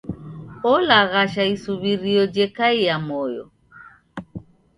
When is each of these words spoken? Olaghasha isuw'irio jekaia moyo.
Olaghasha 0.71 1.43
isuw'irio 1.53 2.23
jekaia 2.35 2.95
moyo. 3.07 3.43